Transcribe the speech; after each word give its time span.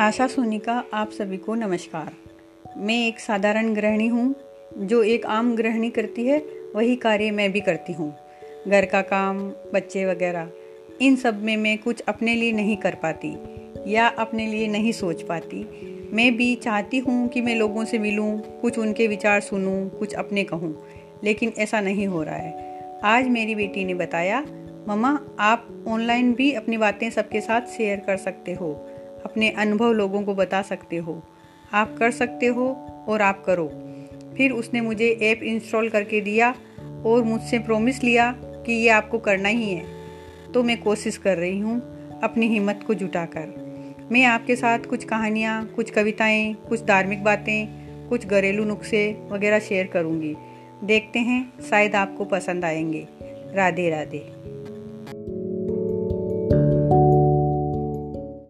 आशा 0.00 0.26
सोनी 0.26 0.58
का 0.58 0.84
आप 0.94 1.10
सभी 1.10 1.36
को 1.36 1.54
नमस्कार। 1.54 2.12
मैं 2.76 3.06
एक 3.06 3.20
साधारण 3.20 3.74
गृहिणी 3.74 4.06
हूँ, 4.06 4.34
जो 4.78 5.02
एक 5.02 5.26
आम 5.26 5.56
गृहिणी 5.56 5.90
करती 5.90 6.26
है, 6.26 6.38
वही 6.76 6.96
कार्य 6.96 7.30
मैं 7.30 7.52
भी 7.52 7.60
करती 7.60 7.92
हूँ। 7.92 8.16
घर 8.68 8.84
का 8.84 9.02
काम, 9.02 9.38
बच्चे 9.74 10.04
वगैरह, 10.04 10.48
इन 11.00 11.16
सब 11.16 11.42
में 11.42 11.56
मैं 11.56 11.78
कुछ 11.78 12.00
अपने 12.00 12.34
लिए 12.34 12.52
नहीं 12.52 12.76
कर 12.76 12.94
पाती, 12.94 13.36
या 13.86 14.06
अपने 14.08 14.46
लिए 14.46 14.68
नहीं 14.68 14.92
सोच 14.92 15.22
पाती। 15.22 15.66
मैं 16.12 16.36
भी 16.36 16.54
चाहती 16.54 16.98
हूँ 16.98 17.28
कि 17.28 17.40
मैं 17.40 17.56
लोगों 17.56 17.84
से 17.84 17.98
मिलूँ, 17.98 18.38
कुछ 18.60 18.78
उनके 18.78 19.06
विचार 19.06 19.40
सुनूँ, 19.40 19.90
कुछ 19.90 20.14
अपने 20.14 20.44
कहूँ, 20.44 20.86
लेकिन 21.24 21.52
ऐसा 21.58 21.80
नहीं 21.80 22.06
हो 22.06 22.22
रहा 22.22 22.36
है। 22.36 23.00
आज 23.04 23.28
मेरी 23.28 23.54
बेटी 23.54 23.84
ने 23.84 23.94
बताया, 23.94 24.40
मम्मा, 24.88 25.18
आप 25.40 25.84
ऑनलाइन 25.88 26.34
भी 26.34 26.52
अपनी 26.52 26.76
बातें 26.76 27.10
सबके 27.10 27.40
साथ 27.40 27.60
शेयर 27.60 28.00
कर 28.00 28.16
सकते 28.16 28.52
हो। 28.52 28.94
अपने 29.24 29.50
अनुभव 29.50 29.92
लोगों 29.92 30.22
को 30.22 30.34
बता 30.34 30.62
सकते 30.62 30.96
हो। 30.96 31.22
आप 31.72 31.96
कर 31.98 32.10
सकते 32.10 32.46
हो 32.46 32.68
और 33.08 33.22
आप 33.22 33.44
करो। 33.44 33.70
फिर 34.36 34.50
उसने 34.50 34.80
मुझे 34.80 35.18
ऐप 35.22 35.42
इंस्टॉल 35.42 35.88
करके 35.88 36.20
दिया 36.20 36.54
और 37.06 37.22
मुझसे 37.22 37.58
प्रॉमिस 37.58 38.04
लिया 38.04 38.34
कि 38.38 38.72
ये 38.72 38.88
आपको 38.88 39.18
करना 39.18 39.48
ही 39.48 39.70
है। 39.70 39.84
तो 40.54 40.62
मैं 40.62 40.82
कोशिश 40.82 41.16
कर 41.16 41.36
रही 41.36 41.58
हूँ 41.58 41.82
अपनी 42.20 42.46
हिम्मत 42.46 42.84
को 42.86 42.94
जुटाकर। 42.94 43.68
मैं 44.12 44.24
आपके 44.24 44.56
साथ 44.56 44.78
कुछ 44.78 45.04
कहानियाँ, 45.04 45.66
कुछ 45.66 45.90
कविताएँ, 45.90 46.54
कुछ 46.54 46.84
धार्मिक 46.84 47.24
बातें, 47.24 47.88
कुछ 48.08 48.26
घरेलू 48.26 48.64
नुस्खे 48.64 49.28
वगैरह 49.30 49.58
शेयर 49.58 49.86
करूँगी। 49.86 50.36
देखते 50.84 51.18
हैं, 51.18 51.52
शायद 51.70 51.94
आपको 51.94 52.24
पसंद 52.24 52.64
आएँगे। 52.64 53.08
राधे 53.54 53.90
राधे 53.90 54.32